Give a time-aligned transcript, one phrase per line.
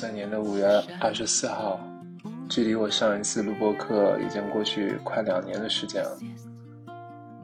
[0.00, 0.64] 三年的五月
[1.00, 1.80] 二十四号，
[2.48, 6.18] 距离我上一次录播课已经过去快两年的时间了。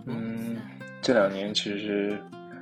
[0.07, 0.57] 嗯，
[1.03, 2.17] 这两年其实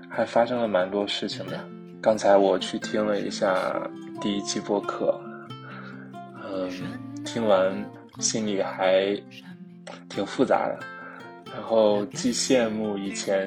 [0.08, 1.60] 还发生了蛮多事情的。
[2.00, 3.86] 刚才我去听了一下
[4.18, 5.20] 第一期播客，
[6.42, 6.70] 嗯，
[7.22, 7.70] 听完
[8.18, 9.14] 心里还
[10.08, 10.78] 挺复杂的。
[11.52, 13.46] 然后既羡慕以前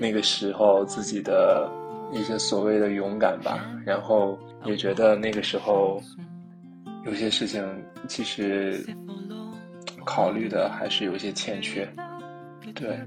[0.00, 1.70] 那个时候自己的
[2.14, 6.00] 一些所谓的勇敢吧，然后也觉得那个时候
[7.04, 7.62] 有些事情
[8.08, 8.86] 其实
[10.04, 11.86] 考虑的还是有些欠缺。
[12.74, 12.98] 对，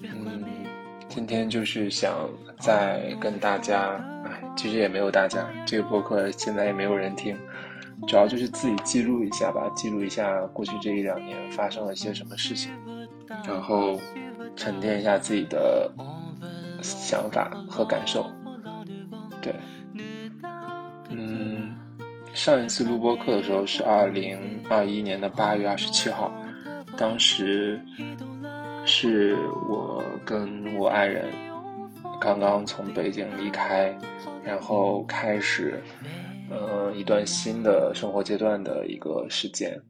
[0.00, 0.44] 嗯，
[1.08, 3.92] 今天就是想再跟大家，
[4.24, 7.36] 哎，其实也没有大家，这个播客现在也没有人听，
[8.06, 12.72] 主要就是自己记录一下吧，记录一下过去这一两年发生了些什么事情。
[13.46, 13.98] 然后
[14.54, 15.90] 沉淀一下自己的
[16.84, 18.30] 想法和感受，
[19.40, 19.54] 对，
[21.08, 21.74] 嗯，
[22.34, 26.30] 上一次录播课的时候是二零二一年的八月二十七号，
[26.96, 27.80] 当时
[28.84, 29.34] 是
[29.68, 31.24] 我跟我爱人
[32.20, 33.96] 刚刚从北京离开，
[34.44, 35.82] 然后开始
[36.50, 39.80] 呃一段新的生活阶段的一个时间。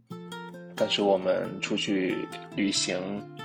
[0.76, 2.98] 但是我们出去旅行，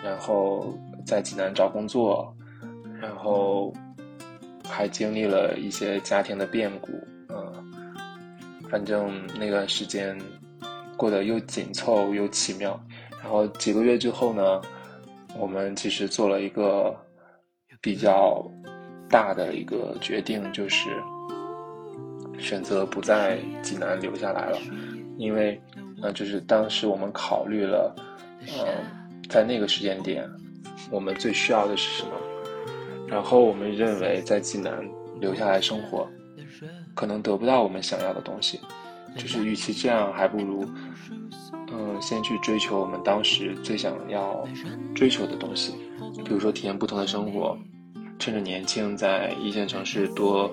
[0.04, 0.74] 然后
[1.06, 2.36] 在济南找工作，
[3.02, 3.74] 然后
[4.68, 6.92] 还经历了一些家庭的变故，
[7.30, 7.74] 嗯，
[8.70, 10.20] 反正那段时间
[10.98, 12.80] 过得又紧凑又奇妙。
[13.22, 14.62] 然后几个月之后呢，
[15.38, 16.96] 我们其实做了一个
[17.82, 18.46] 比较
[19.10, 20.90] 大的一个决定，就是
[22.40, 24.58] 选择不在济南留下来了，
[25.18, 25.62] 因为。
[26.02, 27.94] 那就是当时我们考虑了，
[28.40, 30.26] 嗯，在那个时间点，
[30.90, 32.12] 我们最需要的是什么？
[33.10, 34.88] 然后我们认为在济南
[35.20, 36.08] 留下来生活，
[36.94, 38.60] 可能得不到我们想要的东西，
[39.18, 40.68] 就是与其这样，还不如，
[41.72, 44.48] 嗯，先去追求我们当时最想要
[44.94, 45.74] 追求的东西，
[46.24, 47.58] 比如说体验不同的生活，
[48.20, 50.50] 趁着年轻在一线城市多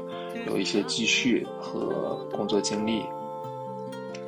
[0.47, 3.03] 有一些积蓄和工作经历。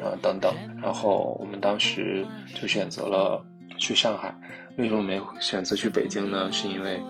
[0.00, 2.24] 啊，等等，然后我们当时
[2.54, 3.44] 就选择了
[3.76, 4.34] 去上海。
[4.76, 6.50] 为什么没选择去北京呢？
[6.52, 7.02] 是因为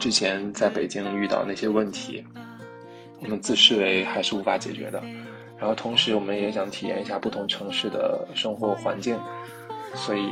[0.00, 2.24] 之前在北京遇到那些问题，
[3.20, 5.02] 我们自视为还是无法解决的。
[5.58, 9.18] 然后同时，我们也想体验一下不同城市的生活环境，
[9.94, 10.30] 所以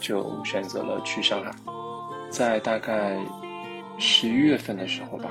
[0.00, 1.52] 就选择了去上海。
[2.30, 3.16] 在大概
[3.98, 5.30] 十一月份的时候吧，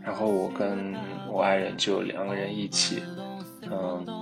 [0.00, 0.94] 然后我跟
[1.28, 3.02] 我爱人就两个人一起，
[3.70, 4.21] 嗯。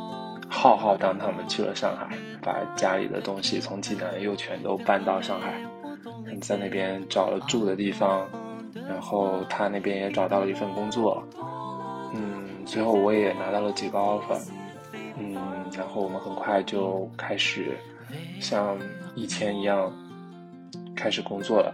[0.51, 2.09] 浩浩荡荡的去了上海，
[2.43, 5.55] 把家里的东西从济南又全都搬到上海，
[6.43, 8.29] 在那边找了住的地方，
[8.89, 11.23] 然后他那边也找到了一份工作，
[12.13, 14.39] 嗯，最后我也拿到了几个 offer，
[15.17, 15.35] 嗯，
[15.73, 17.79] 然后我们很快就开始
[18.41, 18.77] 像
[19.15, 19.91] 以前一样
[20.97, 21.73] 开始工作了，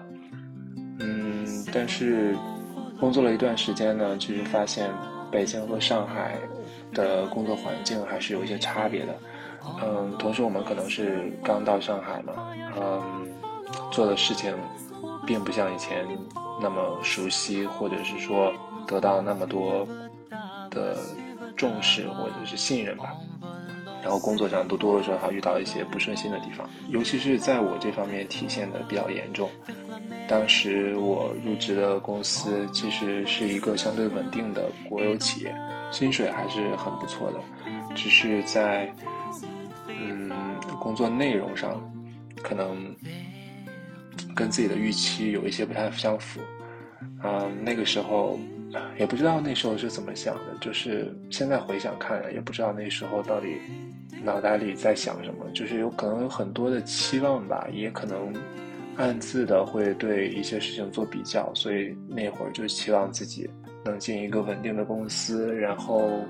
[1.00, 2.36] 嗯，但是
[3.00, 4.90] 工作了一段时间呢，其实发现
[5.30, 6.36] 北京和上海。
[6.96, 9.14] 的工作环境还是有一些差别的，
[9.82, 12.32] 嗯，同时我们可能是刚到上海嘛，
[12.80, 13.28] 嗯，
[13.92, 14.56] 做的事情
[15.26, 16.06] 并不像以前
[16.62, 18.50] 那么熟悉，或者是说
[18.86, 19.86] 得到那么多
[20.70, 20.96] 的
[21.54, 23.14] 重视或者是信任吧。
[24.06, 29.50] 然后工作上都多多少少遇到一些不顺心的地方，尤其是在我这方面体现的比较严重。
[30.28, 35.52] 当时我入职的公司其实是一个相对稳定的国有企业。
[35.90, 37.40] 薪水还是很不错的，
[37.96, 38.88] 只是在
[39.88, 40.30] 嗯
[40.78, 41.82] 工作内容上，
[42.42, 42.94] 可能
[44.36, 46.40] 跟自己的预期有一些不太相符。
[47.24, 48.38] 嗯，那个时候
[48.98, 53.56] 也不知道那时候是怎么想的，就是现在回想看，也不知道那时候到底
[54.22, 58.32] 脑袋里在想什么，就是有可能有很多的期望吧，也可能
[58.96, 63.48] 暗自的会对一些事情做比较，所以那会儿就期望自己。
[63.84, 66.20] 能进一个稳定的公司，然后，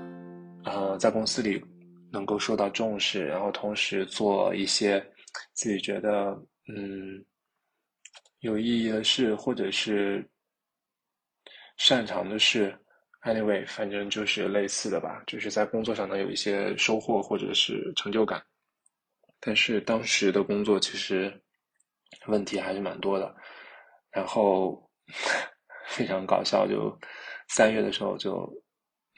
[0.63, 1.59] 呃，在公司里
[2.11, 5.03] 能够受到重视，然后同时做一些
[5.53, 7.19] 自己觉得嗯
[8.41, 10.23] 有意义的事，或者是
[11.77, 12.77] 擅长的事。
[13.23, 18.41] Anyway，反正就是类似的吧，就是在工作上能有一些收获或者是成就感。
[19.39, 21.41] 但是当时的工作其实
[22.27, 23.35] 问题还是蛮多的，
[24.11, 24.81] 然后
[25.87, 26.97] 非常搞笑就。
[27.49, 28.45] 三月的时候就，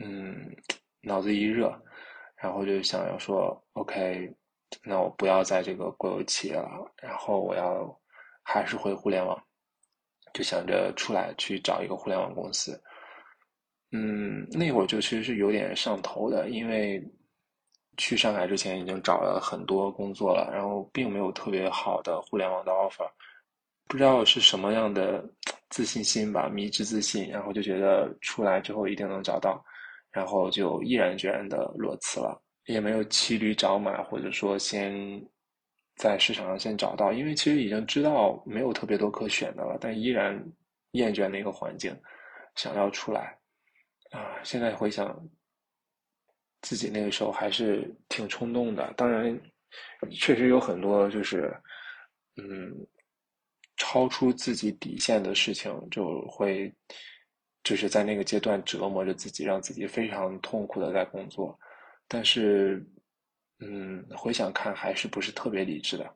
[0.04, 0.56] 嗯，
[1.02, 1.70] 脑子一热，
[2.36, 4.32] 然后就想要说，OK，
[4.84, 6.70] 那我不要在这个国有企业了，
[7.02, 8.00] 然后我要
[8.44, 9.44] 还是回互联网，
[10.34, 12.82] 就想着出来去找一个互联网公司。
[13.92, 17.04] 嗯，那会儿就其实是有点上头的，因为
[17.98, 23.10] 去上海之前已经找了很多工作了，然后并没有特别好的互联网的 offer，
[23.88, 25.28] 不知道是什么样的
[25.70, 29.60] 自信心吧，迷之自信，然后就觉得出来之后一定能找到，
[30.12, 34.94] 然后就毅然决然的裸辞了，也没有骑驴找马，或者说先
[36.00, 40.42] 在市场上先找到，因为其实已经知道没有特别多可选的了，但依然
[40.92, 41.94] 厌倦那个环境，
[42.56, 43.38] 想要出来。
[44.12, 45.30] 啊，现在回想，
[46.62, 48.94] 自己那个时候还是挺冲动的。
[48.96, 49.38] 当然，
[50.10, 51.54] 确实有很多就是，
[52.38, 52.74] 嗯，
[53.76, 56.74] 超出自己底线的事情，就会
[57.62, 61.60] 就是在那个阶段折磨着自己，让自己非常痛苦的在工作。
[62.08, 62.84] 但是，
[63.60, 66.16] 嗯，回想看还是不是特别理智的。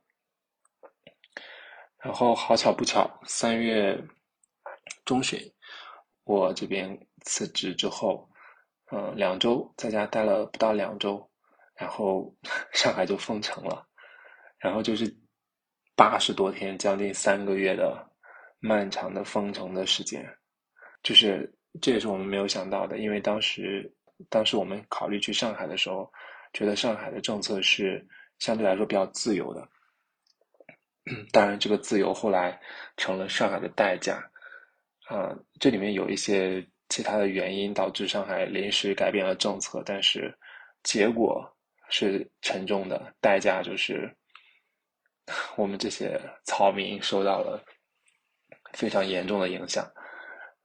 [2.01, 3.98] 然后好巧不巧，三月
[5.06, 5.40] 中旬。
[6.25, 8.30] 我这边辞职之后，
[8.92, 11.30] 嗯，两周在家待了不到两周，
[11.75, 12.34] 然后
[12.72, 13.86] 上海就封城了，
[14.57, 15.13] 然后就是
[15.96, 18.10] 八十多天，将近三个月的
[18.60, 20.25] 漫长的封城的时间，
[21.04, 23.94] 就是这也是我们没有想到的，因为当时
[24.30, 26.10] 当时我们考虑去上海的时候，
[26.53, 28.05] 觉得上海的政策是
[28.39, 29.67] 相对来说比较自由的，
[31.31, 32.59] 当然这个自由后来
[32.95, 34.23] 成了上海的代价。
[35.07, 40.33] 啊，这里面有一些其他的原因导致上海临时改变了政策，但是
[40.81, 41.45] 结果
[41.89, 44.09] 是沉重的，代价就是
[45.57, 47.61] 我们这些草民受到了
[48.73, 49.85] 非常严重的影响。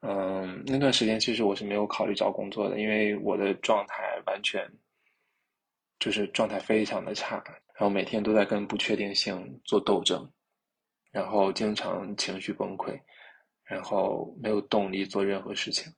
[0.03, 4.65] 嗯，那段时间其实我是没有考虑找工作的，因为我的状态完全
[5.99, 7.43] 就是状态非常的差，
[7.75, 10.31] 然后每天都在跟不确定性做斗争，
[11.11, 13.01] 然后经常情绪崩溃。
[13.65, 15.93] 然后没有动力做任何事情，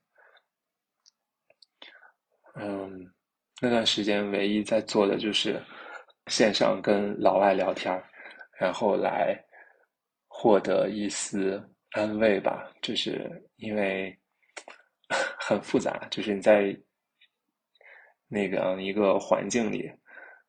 [2.57, 3.09] 嗯，
[3.63, 5.65] 那段时间唯一在做的就是
[6.27, 8.03] 线上跟老外聊天
[8.59, 9.41] 然后来
[10.27, 12.69] 获得一丝安慰吧。
[12.83, 14.19] 就是因为
[15.39, 16.77] 很复杂，就是你在
[18.33, 19.91] 那个一个环境里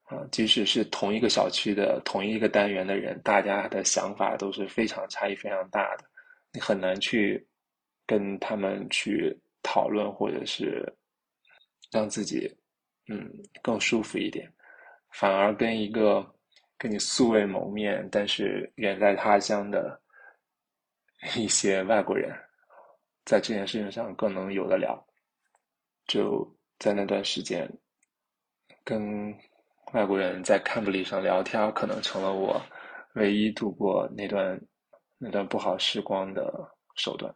[0.04, 6.06] 啊，即使是同一个小区的同一个单元的人，大家的想法都是非常差异非常大的。
[6.54, 7.44] 你很难去
[8.06, 10.88] 跟他们去讨论，或者是
[11.92, 12.48] 让自己
[13.08, 13.28] 嗯
[13.64, 14.48] 更舒服一点，
[15.10, 16.24] 反而跟一个
[16.78, 20.00] 跟你素未谋面，但是远在他乡的
[21.36, 22.32] 一些外国人，
[23.26, 25.04] 在这件事情上更能有的聊。
[26.08, 26.46] 就
[26.82, 27.72] 在那段时间，
[28.84, 29.34] 跟
[29.94, 32.62] 外国人在 c a m b r i 上聊天，可能成了我
[33.14, 34.60] 唯一度过那段。
[35.24, 36.52] 那段不好时光的
[36.96, 37.32] 手段。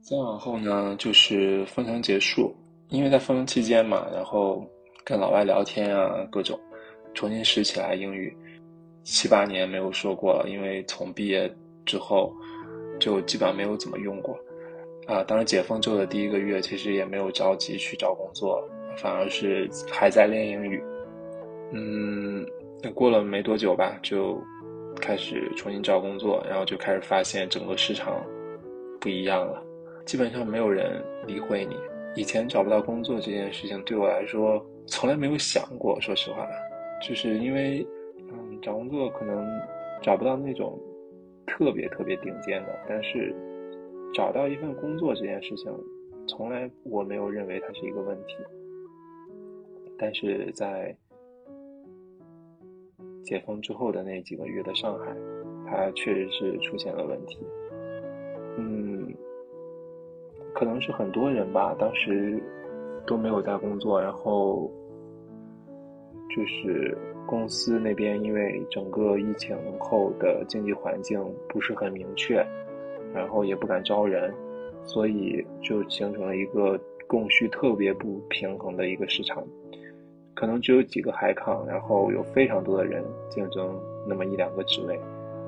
[0.00, 2.56] 再往后呢，就是封城结束，
[2.88, 4.66] 因为在封城期间嘛，然后
[5.04, 6.58] 跟老外聊天啊，各种
[7.12, 8.34] 重新拾起来英语，
[9.04, 11.54] 七八年没有说过了，因为从毕业
[11.84, 12.34] 之后
[12.98, 14.34] 就基本上没有怎么用过。
[15.06, 18.62] 啊，当时解封之后的第一个月，其实也没有着急去找工作，
[18.96, 20.82] 反而是还在练英语。
[21.72, 22.46] 嗯，
[22.94, 24.42] 过了没多久吧，就。
[25.00, 28.22] 开始重新找工作，然后就开始发现整个市场
[29.00, 29.60] 不一样了，
[30.04, 31.74] 基本上没有人理会你。
[32.14, 36.46] 以前找不到工作这件事情对我来说从来没有想过，说实话，
[37.00, 37.84] 就是因为
[38.30, 39.44] 嗯，找工作可能
[40.02, 40.78] 找不到那种
[41.46, 43.34] 特别特别顶尖的，但是
[44.12, 45.72] 找到一份工作这件事情，
[46.26, 48.36] 从来我没有认为它是一个问题。
[49.98, 50.94] 但是在
[53.22, 55.16] 解封之后的那几个月的上海，
[55.66, 57.38] 它确实是出现了问题。
[58.58, 59.14] 嗯，
[60.54, 62.42] 可能是很多人吧，当时
[63.06, 64.70] 都没有在工作，然后
[66.36, 72.44] 就是公司那边因为整个疫情后的经济环境不是很明确，
[73.14, 74.32] 然后也不敢招人，
[74.84, 79.42] 所以就形成了一个供需特别不平衡的一个市场。
[80.34, 83.78] 可能只有几个海康，然后有非常多的人竞争
[84.08, 84.98] 那么一两个职位，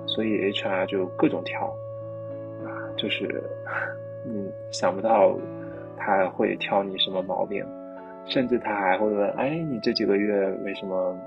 [0.06, 1.66] 所以 HR 就各种挑，
[2.64, 3.42] 啊，就是
[4.28, 5.37] 嗯想不到
[5.97, 7.64] 他会挑你什么毛病，
[8.26, 11.18] 甚至他还会问，哎，你这几个月为什么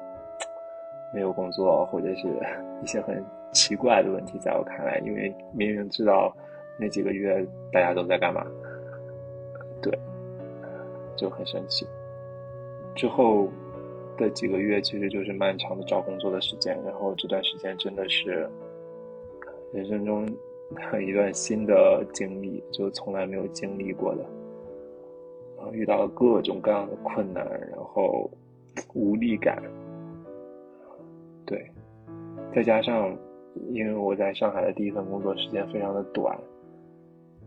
[1.13, 2.27] 没有工作，或者是
[2.83, 3.23] 一些很
[3.53, 6.35] 奇怪的问题，在我看来，因为明明知道
[6.77, 8.45] 那几个月大家都在干嘛，
[9.81, 9.97] 对，
[11.15, 11.87] 就很生气。
[12.95, 13.47] 之后
[14.17, 18.49] 的几个月其实就是漫长的找工作的时间，然后这段时间真的是
[19.71, 20.27] 人生中
[21.01, 24.25] 一段新的经历，就从来没有经历过的，
[25.71, 28.29] 遇到了各种各样的困难，然后
[28.93, 29.61] 无力感，
[32.57, 33.15] 再加上
[33.69, 36.35] 因为我在上海的第一份工作时间非常的短，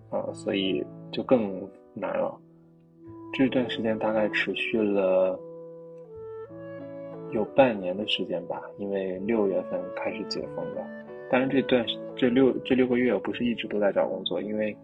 [0.09, 2.33] 啊，所以就更难了。
[3.33, 5.37] 这段时间大概持续了
[7.33, 10.87] 有半年的时间吧，因为六月份开始解封的。
[11.29, 14.77] 当然，这段这六这六个月我不是一直都在找工作，因为，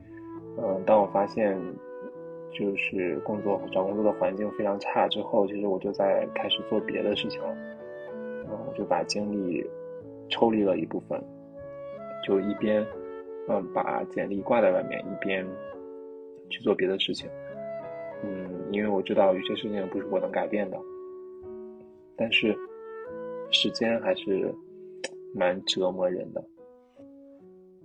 [0.58, 1.56] 嗯，当我发现
[2.50, 7.56] 就是工作找工作的环境非常差之后，其实我就在开始做别的事情了。
[8.48, 9.64] 嗯，我就把精力
[10.28, 11.22] 抽离了一部分，
[12.26, 12.86] 就一边
[13.48, 15.46] 嗯把简历挂在外面，一边
[16.50, 17.28] 去做别的事情。
[18.22, 20.78] 嗯，因为我知道有些事情不是我能改变的，
[22.16, 22.56] 但是
[23.50, 24.54] 时间还是。
[25.34, 26.42] 蛮折磨人的，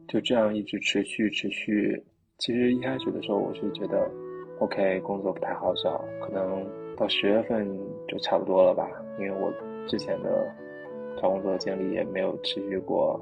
[0.07, 2.01] 就这样一直持续持续。
[2.37, 4.09] 其实一开始的时候，我是觉得
[4.59, 7.67] ，OK，工作不太好找，可能到十月份
[8.07, 8.87] 就差不多了吧。
[9.19, 9.51] 因为我
[9.85, 10.49] 之前的
[11.29, 13.19] 工作经历也没有持续过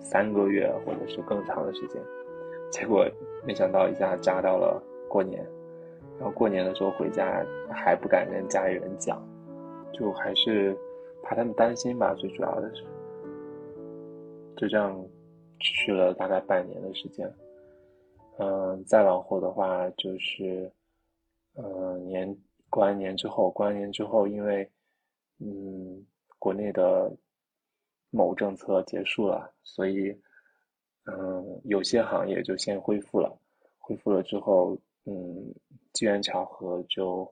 [0.00, 2.02] 三个月或者是更长的时间。
[2.70, 3.06] 结果
[3.46, 5.46] 没想到一下扎到了过年，
[6.18, 9.22] 然后过年的时候回家还不敢跟家里人讲，
[9.92, 10.76] 就还是
[11.22, 12.14] 怕他们担心吧。
[12.14, 12.84] 最主要的是。
[14.56, 14.96] 就这样
[15.58, 17.28] 持续了大概半年的时间，
[18.38, 20.70] 嗯，再往后的话就是，
[21.56, 22.36] 嗯，年
[22.70, 24.70] 过完年之后，过完年之后，因为，
[25.40, 26.06] 嗯，
[26.54, 27.12] 内的
[28.10, 30.10] 某政策结束了，所以，
[31.04, 33.36] 嗯，有些行业就先恢复了，
[33.78, 35.54] 恢复了之后，嗯，
[35.92, 37.30] 机缘巧合就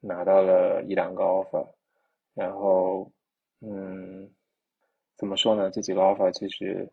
[0.00, 1.66] 拿到了一两个 offer，
[2.34, 3.10] 然后，
[3.60, 4.30] 嗯。
[5.18, 5.70] 怎么说呢？
[5.70, 6.90] 这几个 offer 其实，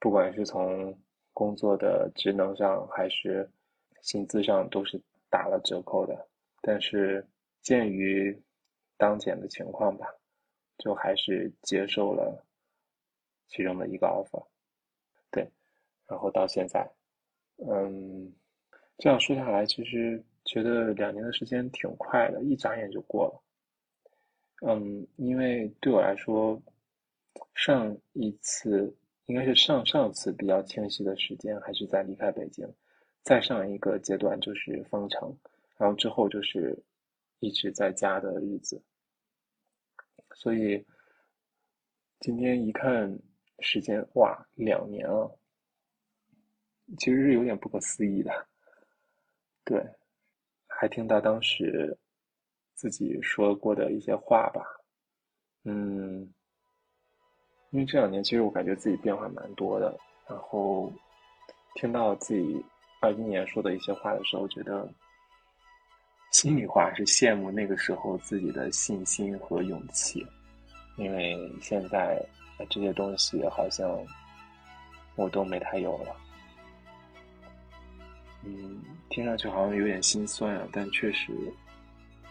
[0.00, 0.96] 不管是从
[1.34, 3.46] 工作的职能上，还是
[4.00, 6.28] 薪资上，都是打了折扣的。
[6.62, 7.22] 但是
[7.60, 8.42] 鉴于
[8.96, 10.06] 当前的情况吧，
[10.78, 12.44] 就还是接受了
[13.48, 14.46] 其中的一个 offer。
[15.30, 15.50] 对，
[16.06, 16.88] 然后到现在，
[17.58, 18.32] 嗯，
[18.96, 23.42] 这样说下来，其实觉得两年的时间挺快的，一眨眼就过了。
[24.66, 26.60] 嗯，因为对我来说。
[27.54, 32.68] 上一次应该是上上次比较清晰的时间，还是在离开北京。
[33.22, 35.36] 再上一个阶段就是封城，
[35.76, 36.76] 然后之后就是
[37.40, 38.80] 一直在家的日子。
[40.38, 40.86] 所以
[42.20, 43.18] 今天一看
[43.58, 45.36] 时间，哇，两年了，
[46.96, 48.46] 其实是有点不可思议的。
[49.64, 49.84] 对，
[50.68, 51.98] 还听到当时
[52.74, 54.62] 自己说过的一些话吧，
[55.64, 56.32] 嗯。
[57.70, 59.94] 因为这两年其实我感觉自己变化蛮多的，
[60.26, 60.90] 然后
[61.74, 62.64] 听到自己
[63.02, 64.88] 二一年说的一些话的时候，觉得
[66.30, 70.26] 心里话是羡慕那个时候自己的信心和勇气，
[70.96, 72.24] 因为现在
[72.68, 73.88] 这些东西好像
[75.16, 76.16] 我都没太有了。
[78.44, 81.32] 嗯，听上去好像有点心酸啊，但确实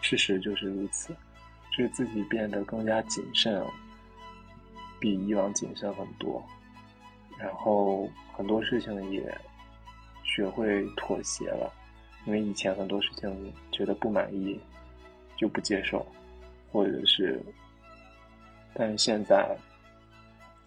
[0.00, 1.14] 事实就是如此，
[1.76, 3.64] 就是自己变得更加谨慎。
[5.00, 6.44] 比以往谨慎很多，
[7.38, 9.32] 然后很多事情也
[10.24, 11.72] 学会妥协了，
[12.28, 14.60] 因为以前很多事情觉得不满意
[15.34, 16.06] 就不接受，
[16.70, 17.42] 或者是，
[18.74, 19.56] 但是现在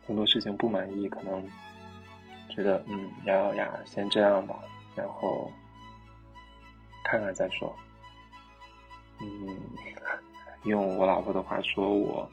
[0.08, 1.48] 很多事情不满意，可能
[2.50, 4.60] 觉得嗯咬咬牙先这样吧，
[4.96, 5.51] 然后
[7.03, 7.72] 看看再说。
[9.20, 9.56] 嗯，
[10.65, 12.27] 用我老婆的话说，我。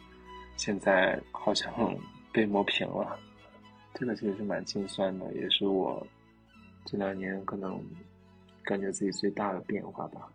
[0.57, 1.73] 现在好像
[2.33, 3.17] 被磨平了，
[3.95, 6.05] 这个其实是蛮心酸的，也是我
[6.85, 7.81] 这两年可能
[8.69, 10.29] 感觉自己最大的变化吧。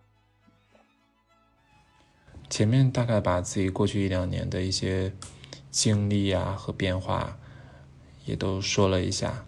[2.49, 5.13] 前面大概把自己过去一两年的一些
[5.69, 7.37] 经历啊和变化
[8.25, 9.45] 也都说了一下，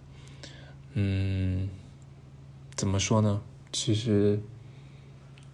[0.93, 1.67] 嗯，
[2.75, 3.41] 怎么说呢？
[3.71, 4.39] 其实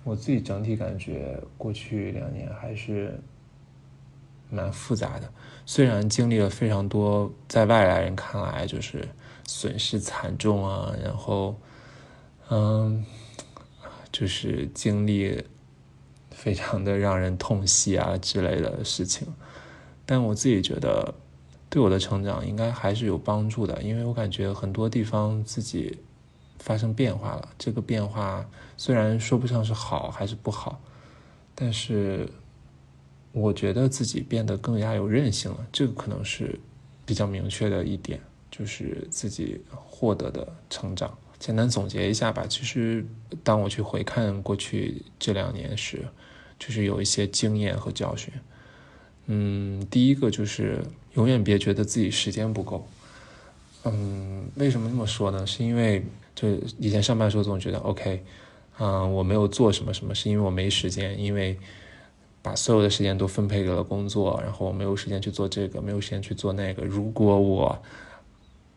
[0.04, 3.18] 我自己整体感觉过去两年还是。
[4.54, 5.32] 蛮复杂的，
[5.66, 9.08] 虽然经历了非常多，在外来人看来就是
[9.48, 11.56] 损失惨重啊，然后，
[12.50, 13.06] 嗯，
[14.12, 15.44] 就是经历
[16.32, 19.28] 非常的让人痛惜啊之类的事情，
[20.06, 21.14] 但我自己觉得
[21.70, 25.98] 对我的成长应该还是有帮助的，因为我感觉很多地方自己
[26.60, 30.82] 发生变化了，这个变化虽然说不上是好还是不好，
[31.56, 32.30] 但是。
[33.34, 36.60] 我觉得自己变得更加有韧性了，这个可能是
[37.06, 38.20] 比较明确的一点。
[38.52, 41.18] 就是自己获得的成长。
[41.42, 43.04] 简单总结一下吧，其实
[43.44, 46.06] 当我去回看过去这两年时，
[46.60, 48.32] 就是有一些经验和教训。
[49.26, 50.84] 嗯，第一个就是
[51.16, 52.88] 永远别觉得自己时间不够。
[53.86, 55.48] 嗯，为什么这么说呢？
[55.48, 56.06] 是因为
[56.36, 58.24] 就以前上班的时候总觉得 OK，
[58.78, 61.58] 嗯，我没有做什么什么，是因为我没时间，因为
[62.44, 66.84] 把所有的时间都分配给了工作，然后我没有时间去做这个，没有时间去做那个。
[66.84, 67.82] 如果我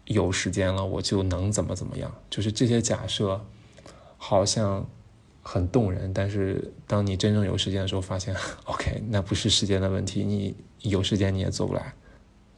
[0.06, 2.14] 有时间了，我就能怎么怎么样？
[2.28, 3.40] 就是这些假设，
[4.16, 4.86] 好像
[5.42, 6.12] 很动人。
[6.12, 8.34] 但是当你真正有时间的时候，发现，
[8.66, 10.22] OK，那不是时间的问题。
[10.22, 11.94] 你有时间你也做不来。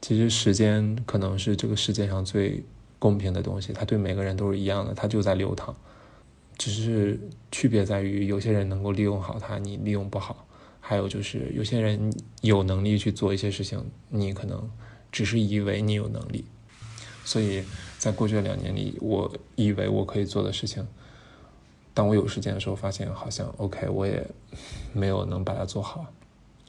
[0.01, 2.63] 其实时间可能是这个世界上最
[2.99, 5.75] 公平的东西，它对每个人都是一样的，它就在流淌。
[6.57, 7.19] 只是
[7.51, 10.35] 区别在于，有些人能够利用好它，你利用不好；
[10.79, 12.11] 还有就是有些人
[12.41, 14.69] 有能力去做一些事情，你可能
[15.11, 16.45] 只是以为你有能力。
[17.27, 17.61] 所以
[17.97, 20.87] 在过去的两年里，我以为我可以做的事情，
[21.93, 24.25] 当我有时间的时候，发现好像 OK，我也
[24.93, 26.05] 没有能把它做好，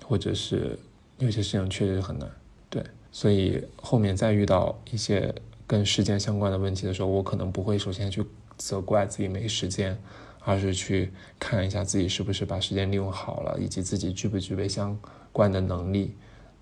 [0.05, 0.77] 或者是
[1.19, 2.29] 有些事情确实很难。
[2.69, 5.33] 对，所以后面再遇到一些
[5.65, 8.25] 跟时间相关的问题的时候，我可能不会首先去
[8.57, 9.97] 责怪自己没时间，
[10.41, 14.99] 而是去看一下自己是不是把时间利用好了，以及自己具不具备相
[15.31, 16.17] 关的能力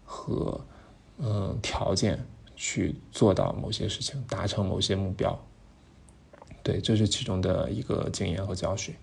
[0.04, 0.60] 和
[1.16, 2.22] 嗯条件。
[2.56, 5.38] 去做到某些事情，达成某些目标，
[6.62, 8.94] 对，这是其中的一个经验和教训。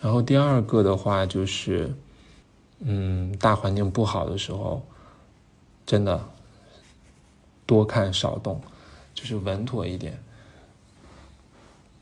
[0.00, 1.92] 然后第二个的话就是，
[2.80, 4.84] 嗯，大环境不好的时候，
[5.86, 6.22] 真的
[7.64, 8.60] 多看少动，
[9.14, 10.22] 就是稳妥一点。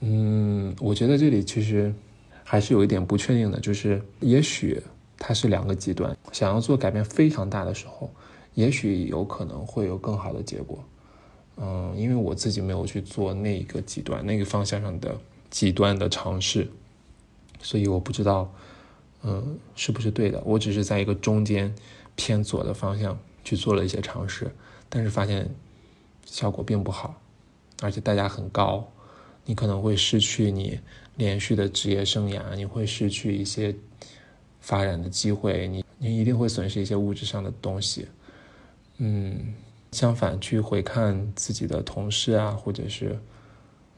[0.01, 1.95] 嗯，我觉得这里其实
[2.43, 4.83] 还是有一点不确定的，就是也许
[5.17, 8.11] 它是两个极端，想要做改变非常大的时候。
[8.55, 10.83] 也许有可能会有更好的结果，
[11.57, 15.17] 嗯，因为我自己没有去做那个极端、那个方向上的
[15.51, 16.69] 极端的尝试，
[17.61, 18.53] 所以我不知道，
[19.23, 20.43] 嗯，是不是对的。
[20.45, 21.75] 我只是在一个中间
[22.17, 24.51] 偏左的方向去做了一些尝试，
[24.89, 25.49] 但是发现
[26.25, 27.21] 效果并不好，
[27.83, 28.87] 而且代价很高。
[29.47, 30.79] 你可能会失去你
[31.17, 33.75] 连续的职业生涯，你会失去一些
[34.61, 38.07] 发展的机会，你你一定会损失一些物质上的东西。
[39.03, 39.55] 嗯，
[39.93, 43.19] 相反，去回看自己的同事啊，或者是，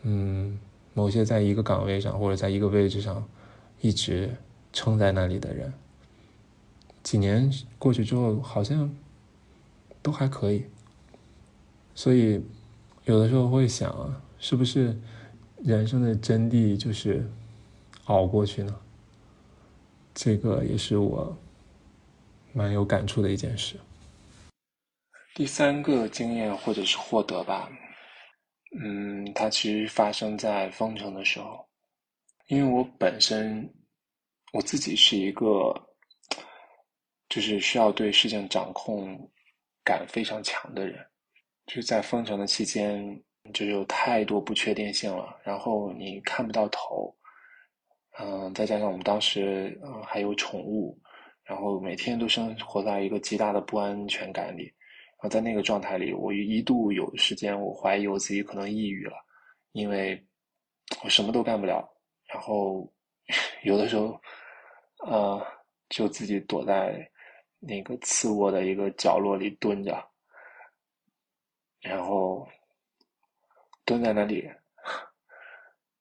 [0.03, 0.57] 嗯，
[0.95, 3.27] 某些在一个岗位上或者在一个位置上
[3.81, 4.37] 一直
[4.73, 5.73] 撑在那里的人，
[7.03, 8.95] 几年过去之后，好像
[10.01, 10.67] 都还可以。
[11.97, 12.41] 所以，
[13.05, 14.97] 有的时候会想，是不是
[15.65, 17.29] 人生的真谛就是
[18.05, 18.77] 熬过去呢？
[20.15, 21.37] 这个也是我
[22.53, 23.75] 蛮有感触的一件事。
[25.35, 27.71] 第三个经验或者是获得吧，
[28.85, 31.67] 嗯，它其实发生在封城的时候，
[32.49, 33.67] 因为我本身
[34.53, 35.75] 我自己是一个，
[37.31, 39.19] 就是需要对事情掌控
[39.83, 41.03] 感非常强的人，
[41.67, 43.03] 就是在封城的期间，
[43.55, 47.17] 就有太多不确定性了，然后你看不到头，
[48.19, 51.01] 嗯，再加上我们当时嗯还有宠物，
[51.43, 54.71] 然后每天都生活在一个极大的不安全感里。
[55.29, 59.15] 在那个状态里，我一度有时间，我怀疑我自己可能抑郁了，
[59.73, 60.21] 因为
[61.05, 61.89] 我什么都干不了，
[62.27, 62.93] 然后
[63.65, 64.21] 有的时候，
[65.07, 65.47] 呃，
[65.89, 67.09] 就自己躲在
[67.59, 70.11] 那个次卧的一个角落里蹲着，
[71.81, 72.49] 然后
[73.85, 74.51] 蹲在那里，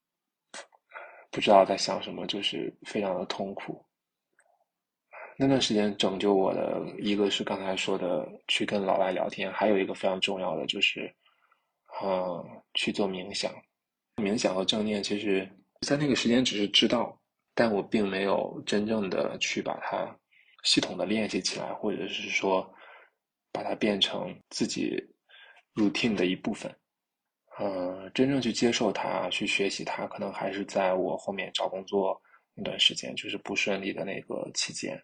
[1.31, 3.85] 不知道在想什么，就是非常的痛苦。
[5.41, 11.11] 那段时间拯救我的一个是刚才说的去跟老外聊天，还有一个非常重要的就是，
[11.99, 13.51] 呃，去做冥想。
[14.17, 15.49] 冥想和正念其实，
[15.81, 17.19] 在那个时间只是知道，
[17.55, 20.15] 但我并没有真正的去把它
[20.63, 22.71] 系统的练习起来，或者是说
[23.51, 24.95] 把它变成自己
[25.73, 26.71] routine 的一部分。
[27.57, 32.21] 呃，真正去接受它，去学习它，可能还是在我后面找工作
[32.53, 35.01] 那段时间，就是不顺利的那个期间。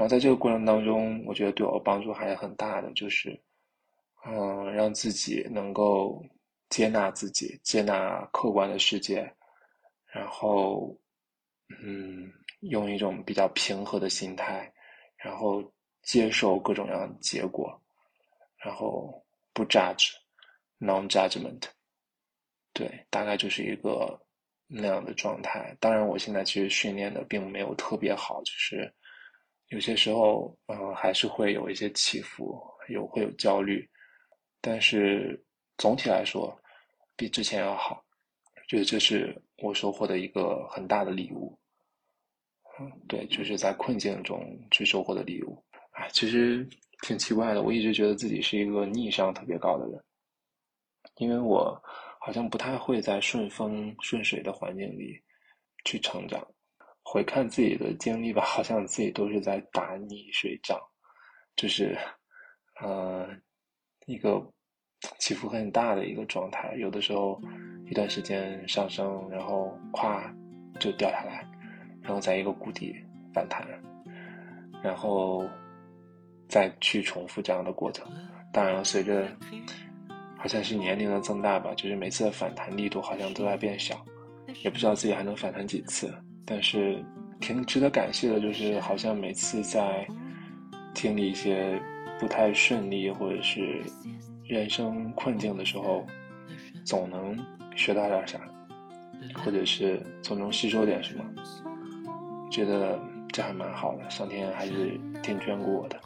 [0.00, 3.38] 然后在这个过程当中，我觉得对我帮助还是很大的，就是，
[4.24, 6.24] 嗯，让自己能够
[6.70, 9.30] 接纳自己，接纳客观的世界，
[10.10, 10.98] 然后，
[11.84, 14.72] 嗯，用一种比较平和的心态，
[15.18, 15.62] 然后
[16.00, 17.78] 接受各种各样的结果，
[18.56, 21.64] 然后不 judge，non judgment，
[22.72, 24.18] 对，大概就是一个
[24.66, 25.76] 那样的状态。
[25.78, 28.90] 当然，我现在其实训练的并没有特别好，就是。
[29.70, 33.88] 有些时候，嗯，还是会有一些起伏，有会有焦虑，
[34.60, 35.40] 但是
[35.78, 36.56] 总体来说
[37.16, 38.04] 比之前要好，
[38.68, 41.56] 觉得这是我收获的一个很大的礼物。
[42.80, 45.62] 嗯，对，就是在困境中去收获的礼物。
[45.92, 46.68] 哎，其实
[47.02, 50.02] 挺奇怪的，我一直觉得自己是一个逆商特别高的人，
[51.16, 51.80] 因为我
[52.18, 55.20] 好像不太会在顺风顺水的环境里
[55.84, 56.44] 去成长。
[57.02, 60.78] 回看自己的经历吧，好像自己都是在打逆水仗，
[61.56, 61.96] 就是，
[62.80, 63.28] 呃，
[64.06, 64.40] 一个
[65.18, 66.74] 起伏很大的一个状态。
[66.76, 67.40] 有的时候
[67.86, 70.32] 一段时间上升，然后咵
[70.78, 71.44] 就掉下来，
[72.02, 72.94] 然后在一个谷底
[73.34, 73.66] 反弹，
[74.82, 75.44] 然后
[76.48, 78.06] 再去重复这样的过程。
[78.52, 79.28] 当然，随着
[80.36, 84.04] 好像是年龄的增大吧，就是每次的反弹力度好像都在变小，
[84.62, 86.12] 也不知道自己还能反弹几次。
[86.52, 87.00] 但是，
[87.40, 90.04] 挺值得感谢的，就是好像每次在
[90.92, 91.80] 经历一些
[92.18, 93.80] 不太顺利或者是
[94.44, 96.04] 人生困境的时候，
[96.84, 97.38] 总能
[97.76, 98.40] 学到点啥，
[99.44, 101.24] 或者是总能吸收点什么，
[102.50, 104.10] 觉得这还蛮好的。
[104.10, 106.00] 上天还是挺眷顾我的。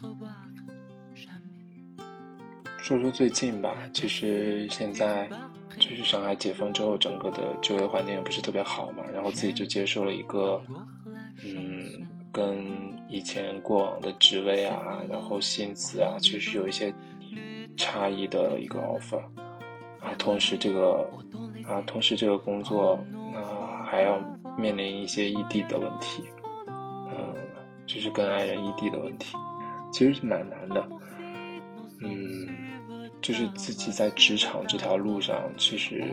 [2.85, 5.27] 说说最近吧，其实现在。
[5.77, 10.61] 就是上海解封之后，整个的就业环境也不是特别好嘛，然后自己就接受了一个，
[11.43, 12.65] 嗯，跟
[13.09, 16.93] 以前过往的职位啊，然后薪资啊，其实有一些
[17.75, 19.19] 差异的一个 offer，
[19.99, 21.05] 啊，同时这个，
[21.67, 22.93] 啊，同时这个工作，
[23.33, 24.17] 啊，还要
[24.57, 26.23] 面临一些异地的问题，
[26.67, 27.35] 嗯，
[27.85, 29.35] 就是跟爱人异地的问题，
[29.91, 30.87] 其实是蛮难的，
[31.99, 32.63] 嗯。
[33.21, 36.03] 就是自己在职场这条路上，其实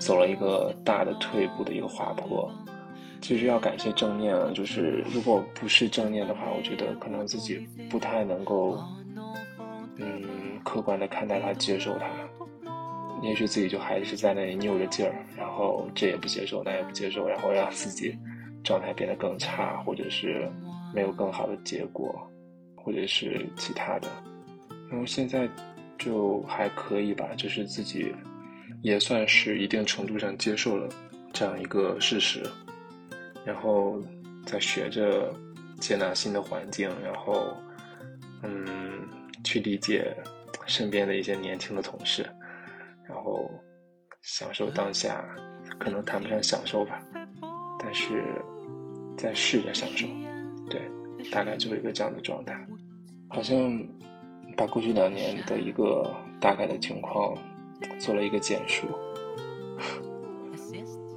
[0.00, 2.50] 走了一个大的退步的一个滑坡。
[3.20, 8.78] 其实要感谢正念啊，就是如果不是正念的话，我觉得可能自己不太能够，
[9.96, 10.22] 嗯，
[10.64, 12.06] 客观的看待它，接受它。
[13.22, 18.16] 也许自己就还是在那里拗着劲儿，然后这也不接受，那也不接受，然后让自己
[18.62, 20.48] 状态变得更差，或者是
[20.94, 22.14] 没有更好的结果，
[22.76, 24.08] 或者是其他的。
[24.90, 25.48] 然后现在。
[25.98, 28.14] 就还可以吧，就是自己
[28.82, 30.88] 也算是一定程度上接受了
[31.32, 32.42] 这样一个事实，
[33.44, 34.00] 然后
[34.46, 35.34] 在学着
[35.80, 37.56] 接纳新的环境，然后
[38.42, 39.08] 嗯，
[39.42, 40.16] 去理解
[40.66, 42.24] 身边的一些年轻的同事，
[43.08, 43.50] 然后
[44.22, 45.24] 享受当下，
[45.78, 47.02] 可能谈不上享受吧，
[47.80, 48.22] 但是
[49.16, 50.06] 在试着享受，
[50.70, 50.80] 对，
[51.30, 52.54] 大概就是一个这样的状态，
[53.28, 53.84] 好像。
[54.58, 57.32] 把过去两年的一个大概的情况
[58.00, 58.88] 做了一个简述，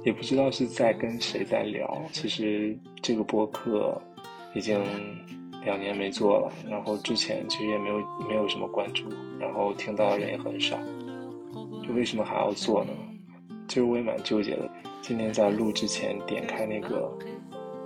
[0.04, 2.00] 也不知道是在跟谁在聊。
[2.12, 4.00] 其实这个播客
[4.54, 4.80] 已经
[5.64, 7.96] 两年没做了，然后之前其实也没有
[8.28, 9.06] 没有什么关注，
[9.40, 10.78] 然后听到的人也很少。
[11.84, 12.92] 就为什么还要做呢？
[13.66, 14.70] 其实我也蛮纠结的。
[15.00, 17.12] 今天在录之前点开那个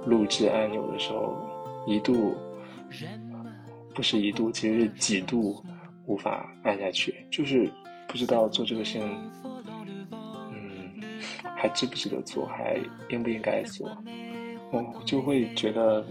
[0.04, 1.34] 录制按钮的时候，
[1.86, 2.34] 一度。
[3.96, 5.64] 不是一度，其实是几度
[6.04, 7.72] 无法按下去，就是
[8.06, 9.32] 不知道做这个事情，
[10.52, 11.00] 嗯，
[11.56, 12.78] 还值不值得做，还
[13.08, 13.90] 应不应该做，
[14.70, 16.04] 我就会觉得，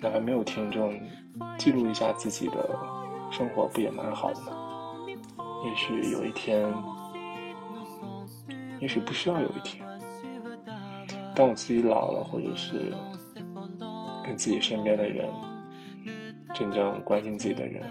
[0.00, 0.92] 哪怕没有听众，
[1.56, 2.76] 记录一下自己的
[3.30, 4.50] 生活，不也蛮好的吗？
[5.64, 6.68] 也许有一天，
[8.80, 9.86] 也许不需要有一天，
[11.32, 12.92] 当我自己老了，或者是
[14.26, 15.30] 跟自己身边的人。
[16.52, 17.82] 真正关心自己的人，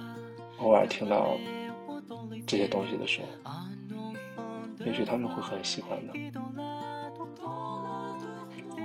[0.60, 1.38] 偶尔听到
[2.46, 3.28] 这些东西的时候，
[4.86, 6.14] 也许他们会很喜欢的。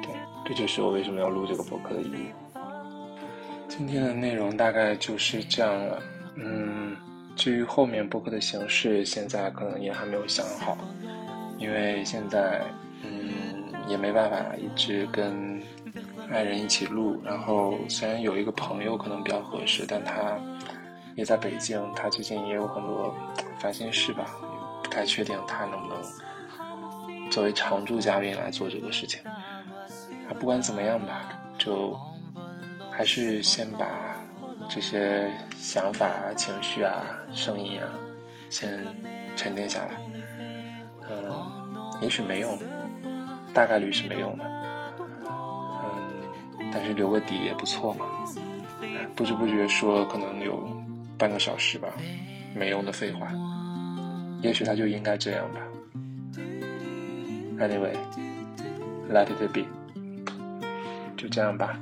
[0.03, 0.13] 对，
[0.45, 2.31] 这就是我为什么要录这个博客的意义。
[3.69, 6.03] 今天的内容大概就是这样了。
[6.37, 6.97] 嗯，
[7.37, 10.77] 至于后面博客的形式，现在可能也还没有想好，
[11.59, 12.63] 因为现在
[13.05, 13.31] 嗯
[13.87, 15.61] 也没办法一直跟。
[16.31, 20.39] 爱人一起录，然后虽然有一个朋友可能比较合适，但他
[21.15, 23.15] 也在北京，他最近也有很多
[23.59, 24.27] 烦心事吧，
[24.83, 29.21] 不太确定他能不能作为常驻嘉宾来做这个事情。
[29.25, 31.99] 啊，不管怎么样吧，就
[32.91, 33.87] 还是先把
[34.69, 37.89] 这些想法啊、情绪啊、声音啊，
[38.51, 38.85] 先
[39.35, 39.91] 沉淀下来。
[41.11, 41.33] 嗯，
[42.03, 42.59] 也许没用，
[43.55, 44.58] 大概率是没用的。
[46.73, 48.07] 但是留个底也不错嘛。
[49.15, 50.69] 不知不觉说可能有
[51.17, 51.89] 半个小时吧，
[52.55, 53.33] 没用的废话。
[54.43, 55.61] 也许他就应该这样吧。
[57.59, 59.65] Anyway，let it be，
[61.17, 61.77] 就这样吧。